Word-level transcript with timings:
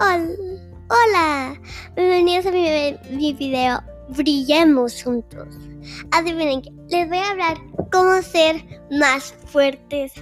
Hola, 0.00 1.60
bienvenidos 1.94 2.46
a 2.46 2.50
mi, 2.50 2.98
mi 3.10 3.32
video 3.32 3.80
Brillemos 4.08 5.00
juntos. 5.02 5.54
Adivinen 6.10 6.62
que 6.62 6.70
les 6.88 7.08
voy 7.08 7.18
a 7.18 7.30
hablar 7.30 7.58
cómo 7.92 8.20
ser 8.22 8.64
más 8.90 9.32
fuertes 9.46 10.12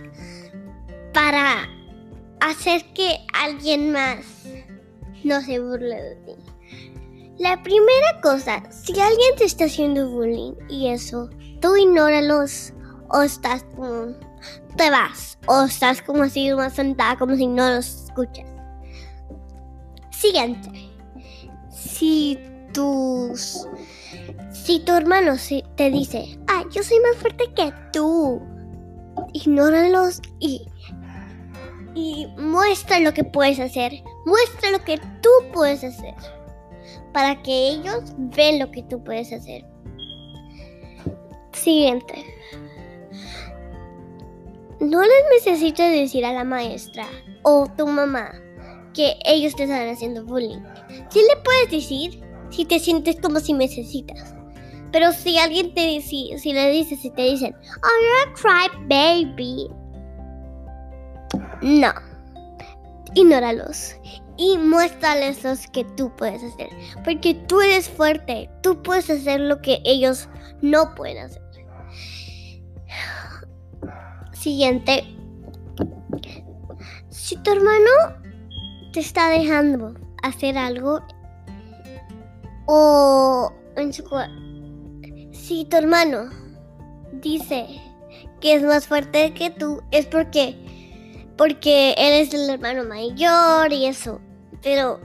para 1.15 1.67
hacer 2.41 2.85
que 2.93 3.17
alguien 3.33 3.93
más 3.93 4.19
no 5.25 5.41
se 5.41 5.59
burle 5.59 6.03
de 6.03 6.17
ti. 6.17 6.33
La 7.39 7.63
primera 7.63 8.21
cosa, 8.23 8.63
si 8.71 8.93
alguien 9.01 9.37
te 9.39 9.45
está 9.45 9.65
haciendo 9.65 10.11
bullying 10.11 10.53
y 10.69 10.89
eso, 10.89 11.31
tú 11.63 11.77
ignóralos 11.77 12.75
o 13.09 13.23
estás 13.23 13.65
como 13.75 14.15
te 14.77 14.91
vas 14.91 15.39
o 15.47 15.63
estás 15.63 16.03
como 16.03 16.25
así 16.25 16.53
más 16.53 16.75
sentada 16.75 17.17
como 17.17 17.37
si 17.37 17.47
no 17.47 17.71
los 17.71 18.05
escuchas. 18.05 18.62
Siguiente. 20.23 20.71
Si 21.69 22.39
tus 22.73 23.67
si 24.53 24.79
tu 24.79 24.93
hermano 24.93 25.35
te 25.75 25.91
dice, 25.91 26.39
ah, 26.47 26.63
yo 26.71 26.85
soy 26.85 27.01
más 27.01 27.17
fuerte 27.17 27.53
que 27.57 27.73
tú, 27.93 28.41
ignóralos 29.33 30.23
y, 30.39 30.65
y 31.97 32.29
muestra 32.39 33.01
lo 33.01 33.13
que 33.13 33.25
puedes 33.25 33.59
hacer. 33.59 33.95
Muestra 34.25 34.71
lo 34.71 34.85
que 34.85 34.99
tú 35.23 35.31
puedes 35.53 35.83
hacer. 35.83 36.15
Para 37.13 37.43
que 37.43 37.71
ellos 37.71 38.13
vean 38.17 38.61
lo 38.61 38.71
que 38.71 38.85
tú 38.85 39.03
puedes 39.03 39.33
hacer. 39.33 39.65
Siguiente. 41.53 42.25
No 44.79 45.03
les 45.03 45.45
necesitas 45.45 45.91
decir 45.91 46.25
a 46.25 46.33
la 46.33 46.45
maestra 46.45 47.09
o 47.43 47.67
tu 47.77 47.89
mamá 47.89 48.31
que 48.93 49.17
ellos 49.25 49.55
te 49.55 49.65
están 49.65 49.89
haciendo 49.89 50.25
bullying. 50.25 50.61
Sí 51.09 51.21
le 51.21 51.43
puedes 51.43 51.71
decir 51.71 52.23
si 52.51 52.65
te 52.65 52.79
sientes 52.79 53.17
como 53.21 53.41
si 53.41 53.53
necesitas. 53.53 54.35
Pero 54.93 55.13
si 55.13 55.39
alguien 55.39 55.73
te 55.73 55.87
dice, 55.87 56.39
si 56.39 56.53
le 56.53 56.71
dices, 56.71 57.01
si 57.01 57.11
te 57.11 57.23
dicen, 57.23 57.55
oh, 57.55 57.89
you're 58.03 58.31
a 58.31 58.69
cry 58.69 58.87
baby. 58.89 59.69
No. 61.63 61.93
Ignóralos. 63.15 63.97
Y 64.37 64.59
muéstrales 64.59 65.45
lo 65.45 65.53
que 65.73 65.85
tú 65.97 66.15
puedes 66.17 66.43
hacer. 66.43 66.69
Porque 67.05 67.35
tú 67.35 67.61
eres 67.61 67.89
fuerte. 67.89 68.51
Tú 68.63 68.83
puedes 68.83 69.09
hacer 69.09 69.41
lo 69.41 69.63
que 69.63 69.81
ellos 69.85 70.29
no 70.61 70.95
pueden 70.95 71.25
hacer. 71.25 71.43
Siguiente. 74.33 75.05
Si 77.09 77.37
tu 77.37 77.53
hermano 77.53 78.22
te 78.93 79.01
está 79.01 79.31
dejando 79.31 79.95
hacer 80.23 80.59
algo 80.59 81.01
o 82.67 83.53
en 83.77 83.93
su 83.93 84.05
si 85.33 85.65
tu 85.65 85.77
hermano 85.77 86.31
dice 87.15 87.67
que 88.41 88.55
es 88.55 88.63
más 88.63 88.87
fuerte 88.87 89.33
que 89.33 89.51
tú 89.51 89.81
es 89.91 90.07
porque 90.07 90.57
porque 91.39 91.95
él 91.97 92.23
es 92.23 92.35
el 92.35 92.51
hermano 92.51 92.85
mayor 92.85 93.73
y 93.73 93.87
eso 93.87 94.21
pero 94.63 95.01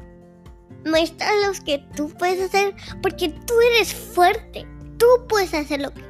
muestra 0.86 1.28
los 1.48 1.62
que 1.62 1.80
tú 1.96 2.10
puedes 2.10 2.42
hacer 2.42 2.76
porque 3.02 3.30
tú 3.30 3.54
eres 3.74 3.94
fuerte 3.94 4.68
tú 4.98 5.08
puedes 5.30 5.54
hacer 5.54 5.82
lo 5.82 5.94
que 5.94 6.04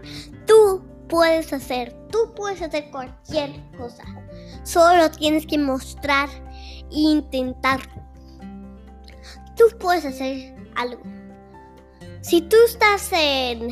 tú 0.47 0.83
puedes 1.07 1.53
hacer 1.53 1.95
tú 2.11 2.33
puedes 2.35 2.61
hacer 2.61 2.89
cualquier 2.89 3.51
cosa 3.77 4.03
solo 4.63 5.11
tienes 5.11 5.45
que 5.45 5.59
mostrar 5.59 6.27
intentar. 6.89 7.79
Tú 9.55 9.65
puedes 9.79 10.05
hacer 10.05 10.55
algo. 10.75 11.01
Si 12.21 12.41
tú 12.41 12.57
estás 12.65 13.11
en, 13.13 13.69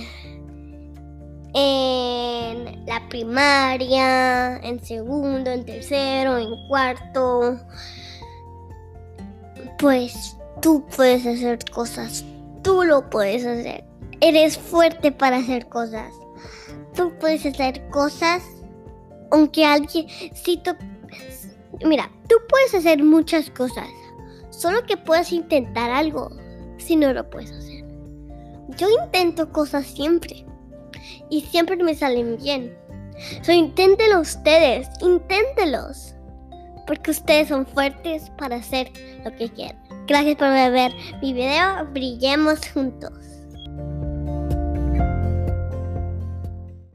en 1.54 2.86
la 2.86 3.08
primaria, 3.10 4.58
en 4.58 4.84
segundo, 4.84 5.52
en 5.52 5.66
tercero, 5.66 6.38
en 6.38 6.68
cuarto, 6.68 7.60
pues 9.78 10.38
tú 10.62 10.86
puedes 10.96 11.26
hacer 11.26 11.60
cosas. 11.72 12.24
Tú 12.64 12.84
lo 12.84 13.10
puedes 13.10 13.46
hacer. 13.46 13.84
Eres 14.22 14.58
fuerte 14.58 15.12
para 15.12 15.38
hacer 15.38 15.68
cosas. 15.68 16.12
Tú 16.96 17.12
puedes 17.20 17.46
hacer 17.46 17.88
cosas 17.90 18.42
aunque 19.32 19.66
alguien, 19.66 20.08
si 20.34 20.58
tú, 20.58 20.72
Mira, 21.84 22.12
tú 22.28 22.36
puedes 22.48 22.74
hacer 22.74 23.04
muchas 23.04 23.50
cosas, 23.50 23.88
solo 24.50 24.84
que 24.86 24.98
puedes 24.98 25.32
intentar 25.32 25.92
algo 25.92 26.30
si 26.78 26.96
no 26.96 27.12
lo 27.14 27.30
puedes 27.30 27.52
hacer. 27.52 27.84
Yo 28.78 28.88
intento 29.04 29.52
cosas 29.52 29.86
siempre 29.86 30.46
y 31.30 31.42
siempre 31.42 31.76
me 31.78 31.96
salen 31.96 32.38
bien. 32.38 32.76
So, 33.42 33.52
inténtelo 33.52 34.20
ustedes, 34.20 34.88
inténtelos, 35.02 36.16
porque 36.86 37.12
ustedes 37.12 37.48
son 37.48 37.66
fuertes 37.66 38.30
para 38.38 38.58
hacer 38.58 38.92
lo 39.24 39.36
que 39.36 39.50
quieran. 39.50 39.82
Gracias 40.08 40.36
por 40.36 40.50
ver 40.50 40.92
mi 41.22 41.34
video, 41.34 41.86
brillemos 41.92 42.60
juntos. 42.72 43.35